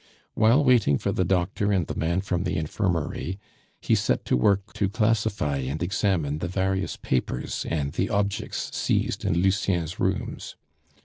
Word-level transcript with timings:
While 0.33 0.63
waiting 0.63 0.97
for 0.97 1.11
the 1.11 1.23
doctor 1.23 1.71
and 1.71 1.85
the 1.85 1.93
man 1.93 2.21
from 2.21 2.43
the 2.43 2.57
infirmary, 2.57 3.37
he 3.79 3.93
set 3.93 4.25
to 4.25 4.35
work 4.35 4.73
to 4.73 4.89
classify 4.89 5.57
and 5.57 5.83
examine 5.83 6.39
the 6.39 6.47
various 6.47 6.95
papers 6.97 7.67
and 7.69 7.91
the 7.93 8.09
objects 8.09 8.71
seized 8.75 9.23
in 9.23 9.35
Lucien's 9.37 9.99
rooms. 9.99 10.55